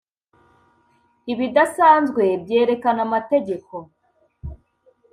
ibidasanzwe 1.31 2.23
byerekana 2.43 3.01
amategeko 3.07 3.75